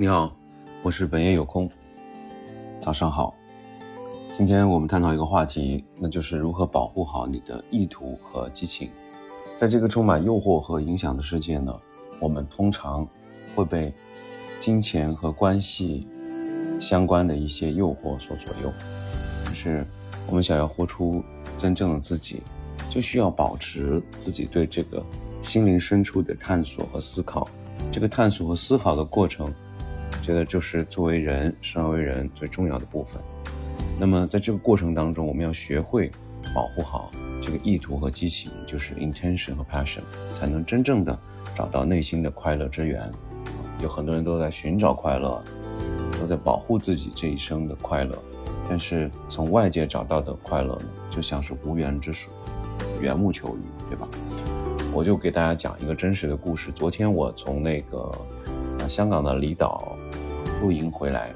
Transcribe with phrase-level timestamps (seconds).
[0.00, 0.34] 你好，
[0.82, 1.70] 我是本夜有空。
[2.80, 3.34] 早上好，
[4.32, 8.90] 今天我们探讨一个话题，那就是如何保护好你的意图和激情。
[9.58, 11.78] 在这个充满诱惑和影响的世界呢，
[12.18, 13.06] 我们通常
[13.54, 13.92] 会被
[14.58, 16.08] 金钱和关系
[16.80, 18.72] 相关的一些诱惑所左右。
[19.44, 19.86] 可是，
[20.26, 21.22] 我们想要活出
[21.58, 22.42] 真正的自己，
[22.88, 25.04] 就需要保持自己对这个
[25.42, 27.46] 心灵深处的探索和思考。
[27.92, 29.52] 这个探索和思考的过程。
[30.22, 33.20] 觉得就是作为人生为人最重要的部分。
[33.98, 36.10] 那么在这个过程当中，我们要学会
[36.54, 37.10] 保护好
[37.42, 40.00] 这个意图和激情，就是 intention 和 passion，
[40.32, 41.18] 才能真正的
[41.54, 43.10] 找到内心的快乐之源。
[43.82, 45.42] 有很多人都在寻找快乐，
[46.18, 48.18] 都在保护自己这一生的快乐，
[48.68, 52.32] 但是从外界找到的快乐呢，就像是无源之水，
[53.00, 54.08] 缘木求鱼，对吧？
[54.92, 56.72] 我就给大家讲一个真实的故事。
[56.72, 58.10] 昨天我从那个
[58.90, 59.96] 香港的离岛。
[60.62, 61.32] 露营回来，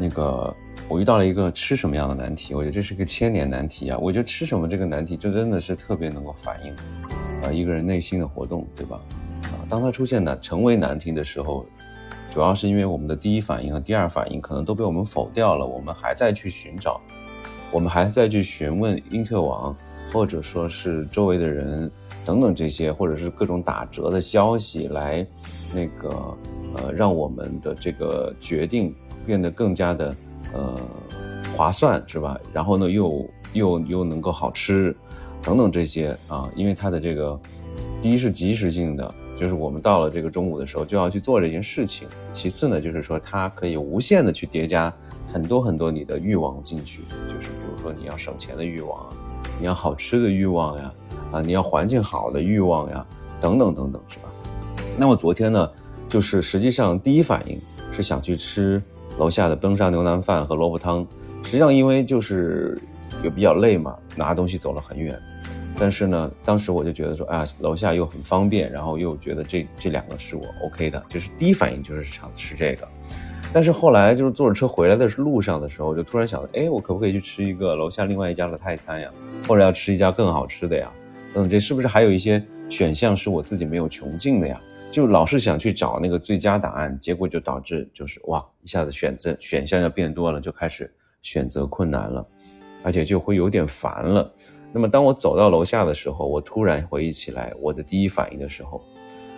[0.00, 0.52] 那个
[0.88, 2.54] 我遇到了一个吃什么样的难题？
[2.54, 3.96] 我觉得这是个千年难题啊！
[4.02, 6.74] 我觉得吃什么这个难题，就真的是特别能够反映，
[7.44, 9.00] 啊一个人内心的活动，对吧？
[9.44, 11.64] 啊，当他出现难成为难题的时候，
[12.32, 17.00] 主要是因为我们的第一反应和第二反应可能都被我们否掉了，我们还在去寻找，
[17.70, 19.72] 我们还在去询问因特网，
[20.12, 21.88] 或者说是周围的人
[22.26, 25.24] 等等这些，或者是各种打折的消息来
[25.72, 26.36] 那个。
[26.76, 28.94] 呃，让我们的这个决定
[29.26, 30.16] 变得更加的
[30.52, 30.80] 呃
[31.56, 32.38] 划算，是吧？
[32.52, 34.94] 然后呢，又又又能够好吃，
[35.42, 37.38] 等等这些啊，因为它的这个
[38.00, 44.92] 第一是及时性的，就是我们到了这个中午的时候就要去做这件事情；其次呢，就是说它可以无限的去叠加
[45.32, 49.08] 很多很多你的欲望进去，就是比如说你要省钱的欲望啊，
[49.58, 50.92] 你要好吃的欲望呀，
[51.32, 53.04] 啊，你要环境好的欲望呀，
[53.40, 54.30] 等等等等，是吧？
[54.96, 55.70] 那么昨天呢？
[56.08, 57.60] 就是实际上第一反应
[57.92, 58.82] 是想去吃
[59.18, 61.06] 楼下的崩沙牛腩饭和萝卜汤，
[61.42, 62.80] 实际上因为就是
[63.22, 65.20] 也比较累嘛，拿东西走了很远。
[65.80, 72.88] 但是呢，当时我就觉得说，哎呀，楼下又很方便，然后又觉得这这两个是我 OK 的，就是第一反应就是想吃这个。
[73.52, 79.10] 但是后来就是坐着车回来的路上的时候，就突然想到，哎，我可不可以去吃一个楼下另外一家的泰餐呀？
[79.46, 80.90] 或者要吃一家更好吃的呀？
[81.34, 84.60] 嗯，这是不是还有一些选项是我自己没有穷尽的呀？
[84.90, 92.26] 就老是想去找那个最佳答案，结果就导致就是哇，一下子选择选项要变多了，就开始选择困难了，
[92.82, 94.32] 而且就会有点烦了。
[94.72, 98.82] 那么当我走到楼下的时候，我突然回忆起来我的第一反应的时候，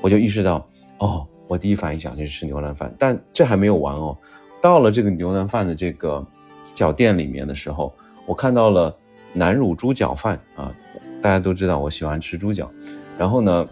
[0.00, 0.66] 我就意识到，
[0.98, 4.16] 哦，我第一反应想去吃牛腩饭，但这还没有完哦。
[4.60, 6.24] 到了这个牛腩饭的这个
[6.62, 7.92] 小店里面的时候，
[8.26, 8.96] 我看到了
[9.32, 10.72] 南乳猪脚饭啊，
[11.20, 12.70] 大家都知道我喜欢吃猪脚，
[13.18, 13.68] 然后呢。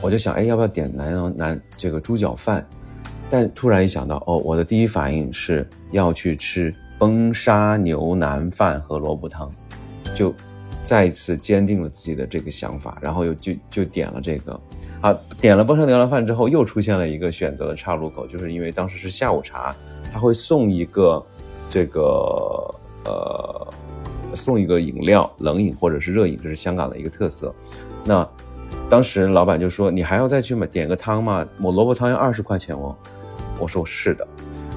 [0.00, 2.66] 我就想，哎，要不要点南洋南这个猪脚饭？
[3.30, 9.50] 但突然一想到，哦，我的第一反应是要去吃崩沙牛腩饭和萝卜汤，
[10.14, 10.32] 就
[10.82, 14.60] 再一次坚定了自己的这个想法，然后又就就点了这个。
[15.00, 19.74] 啊，点了崩沙牛腩饭之后，又出现了一个选择的岔路口，就是因为当时是下午茶，
[20.12, 21.24] 他会送一个
[21.68, 22.02] 这个
[23.04, 23.74] 呃
[24.34, 27.54] 送一个饮料，冷饮或者是热饮，这是香港的一个特色。
[28.04, 28.26] 那
[28.90, 31.44] 当时老板就说：“你还要再去买点个汤吗？
[31.60, 32.94] 我萝卜汤要二十块钱哦。”
[33.58, 34.26] 我说：“是的，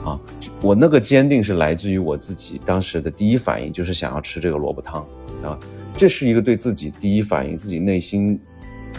[0.03, 0.19] 啊，
[0.61, 5.05] 我那个坚定是来自于我自己当时的第一反应，就是想要吃这个萝卜汤
[5.43, 5.59] 啊。
[5.95, 8.39] 这是一个对自己第一反应、自己内心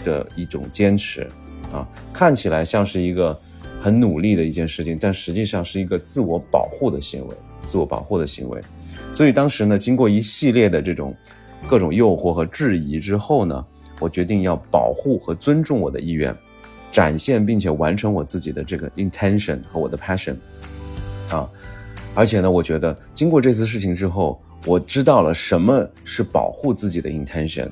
[0.05, 1.27] 的一种坚持
[1.73, 1.85] 啊。
[2.13, 3.37] 看起来像是一个
[3.81, 8.61] 很努力的一件事情，但实际上是一个自我保护的行为，自我保护的行为。
[9.11, 11.13] 所以当时呢，经过一系列的这种
[11.67, 13.65] 各种诱惑和质疑之后呢。”
[13.99, 16.35] 我决定要保护和尊重我的意愿，
[16.91, 20.35] 展现并且完成我自己的这个 intention 和我的 passion，
[21.29, 21.47] 啊，
[22.15, 27.69] 而且呢，我觉得经过这次事情之后，我知道了什么是保护自己的 intention，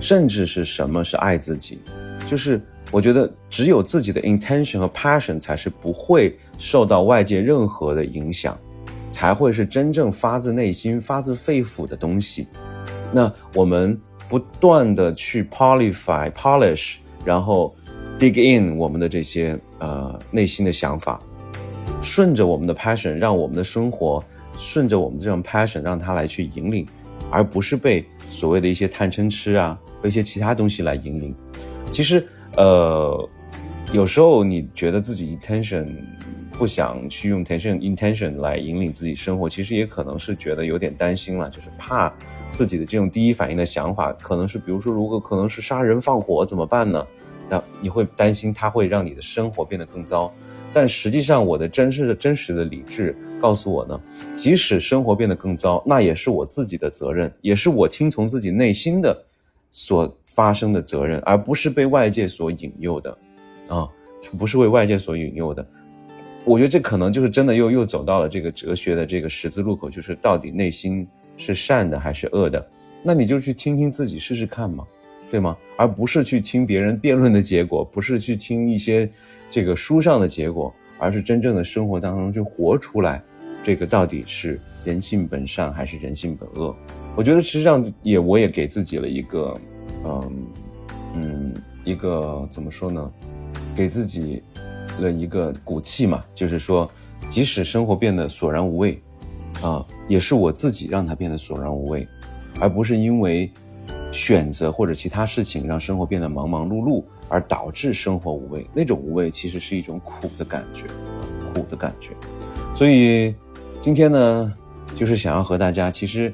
[0.00, 1.80] 甚至是什么是爱自己，
[2.26, 2.60] 就是
[2.92, 8.56] 我觉得只有自己的 intention 和 passion 才是不会受到外界任何的影响，
[9.10, 12.46] 才会是真正发自内心、发自肺腑的东西。
[13.12, 13.98] 那我们。
[14.28, 17.74] 不断的去 polify polish，然后
[18.18, 21.20] dig in 我们的这些呃内心的想法，
[22.02, 24.22] 顺着我们的 passion，让我们的生活
[24.58, 26.86] 顺着我们这种 passion，让它来去引领，
[27.30, 31.34] 而不是被所谓的一些贪嗔痴啊，被一些其他东西来引领。
[31.92, 32.26] 其实
[32.56, 33.28] 呃，
[33.92, 35.86] 有时候你觉得自己 intention
[36.52, 42.12] 不想去用 tension intention 来引领自己生活，其实也可能是觉得有点担心了，就是怕。
[42.56, 47.06] 自己的这种第一反应的想法，可能是，比如说，如果可能是杀人放火怎么办呢？
[47.50, 50.32] 那你会担心它会让你的生活变得更糟。
[50.72, 54.00] 但实际上我的真实的真实的理智告诉我呢，
[54.34, 59.16] 即使生活变得更糟，那也是我自己的责任，也是我听从自己内心的
[59.70, 63.18] 所发生的责任，而不是被外界所引诱的，
[63.68, 63.88] 啊，
[64.38, 65.64] 不是为外界所引诱的。
[66.44, 72.66] 我觉得这可能就是真的又又走到了这个哲学的这个十字路口，就是到底内心是善的还是恶的？
[73.02, 74.84] 那你就去听听自己试试看嘛，
[75.30, 75.56] 对吗？
[75.76, 79.08] 而不是去听别人辩论的结果，不是去听一些
[79.50, 83.22] 这个书上的结果，而是真正的生活当中去活出来，
[83.62, 86.74] 这个到底是人性本善还是人性本恶？
[87.16, 89.60] 我觉得实际上也我也给自己了一个，
[90.04, 90.46] 嗯
[91.14, 91.54] 嗯，
[91.84, 93.12] 一个怎么说呢？
[93.74, 94.42] 给自己。
[94.98, 96.90] 了一个骨气嘛，就是说，
[97.28, 98.98] 即使生活变得索然无味，
[99.60, 102.06] 啊，也是我自己让它变得索然无味，
[102.60, 103.50] 而不是因为
[104.12, 108.66] 选择或者其他事情让生活变得忙忙碌碌而导致生活无味。
[108.74, 110.84] 那种无味其实是一种苦的感觉，
[111.52, 112.10] 苦的感觉。
[112.74, 113.34] 所以
[113.80, 114.54] 今天呢，
[114.94, 116.32] 就是想要和大家，其实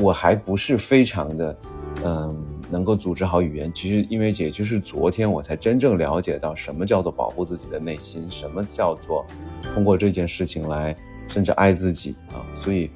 [0.00, 1.58] 我还不是非常的，
[2.04, 2.44] 嗯。
[2.70, 9.24] 能够组织好语言，其实因为也就是昨天我才真正了解到什么叫做保护自己的内心，什么叫做
[9.62, 10.96] 通过这件事情来
[11.28, 12.90] 甚至爱自己啊，所以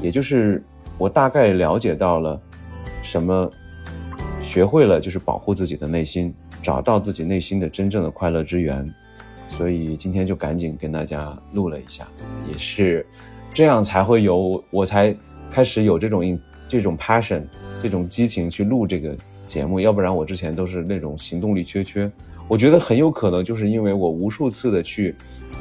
[0.00, 0.62] 也就是
[0.98, 2.40] 我大概了解到了
[3.02, 3.50] 什么，
[4.42, 8.88] 学会了就是保护自己的内心，找到自己内心的真正的快乐之源，
[9.48, 12.06] 所以今天就赶紧跟大家录了一下，
[12.48, 13.06] 也是
[13.52, 15.14] 这样才会有我才
[15.50, 17.42] 开始有这种这种 passion。
[17.82, 19.16] 这种激情去录这个
[19.46, 22.12] 节目，要不然我之前都是那种行动力缺缺。
[22.50, 25.14] 我觉得很有可能就是因为我无数次的去，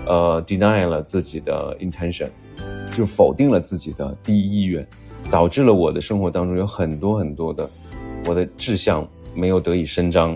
[0.08, 2.28] 呃，deny 了自己的 intention，
[2.92, 4.86] 就否定了自己的第一意愿，
[5.30, 7.70] 导致了我的生活当中有很多很多的
[8.26, 10.36] 我的志向没有得以伸张。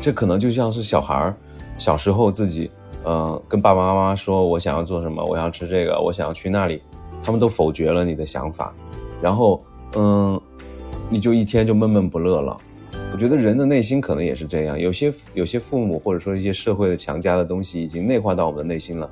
[0.00, 1.34] 这可能就像是小孩儿
[1.76, 2.70] 小时候自己，
[3.02, 6.80] 呃，跟爸爸妈妈说我想要做什么，我要吃这个，我想要去那里，
[7.20, 8.72] 他们都否决了你的想法，
[9.20, 9.60] 然后，
[9.96, 10.40] 嗯。
[11.12, 12.56] 你就一天就闷闷不乐了，
[13.20, 19.08] 觉得人的内心可能也是这样，有些有些父母或者说一些社会的强加的东西已经内化到我们的内心了。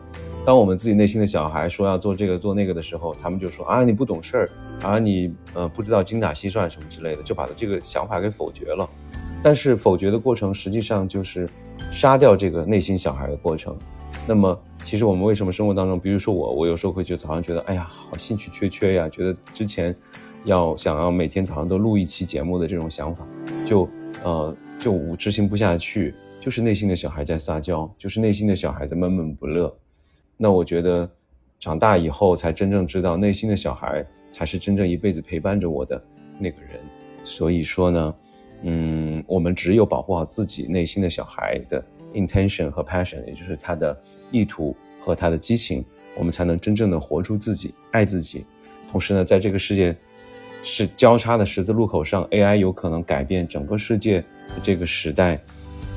[0.46, 4.50] 当我们自己内心的小孩说要做这个做那个的时候，他们就说啊你不懂事儿，
[4.80, 8.88] 啊你呃不知道精打细算什么之类的，就把他这个想法给否决了。
[9.42, 11.46] 但是否决的过程实际上就是
[11.92, 13.76] 杀掉这个内心小孩的过程。
[14.26, 19.94] 那么其实我们为什么生活当中，比如说我，我有时候会觉得早上觉得哎呀好兴趣缺缺呀，觉得之前。
[20.44, 23.26] 要想要每天早上都录一期节目的这种想法，
[23.66, 23.88] 就
[24.24, 29.76] 呃就执行不下去，就是内心的小孩在撒娇，就是内心的小孩在闷闷不乐。
[30.36, 31.10] 那我觉得
[31.58, 36.02] 长大以后才真正知道，内心的小孩才是真正一辈子陪伴着我的
[36.38, 36.80] 那个人。
[37.24, 38.14] 所以说呢，
[38.62, 44.00] 嗯，我们只有保护好自己内心的小孩的 intention 和 passion，也就是他的
[44.30, 45.84] 意图和他的激情，
[46.16, 48.46] 我们才能真正的活出自己，爱自己。
[48.90, 49.94] 同时呢，在这个世界。
[50.62, 55.40] 是交叉的十字路口上，AI 有可能改变整个世界的这个时代，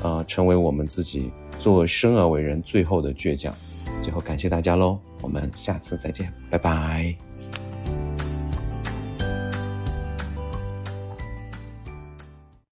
[0.02, 3.54] 啊，成为我们自己做生而为人最后的倔强。
[4.02, 7.31] 最后感谢大家喽，我们下次再见，拜拜。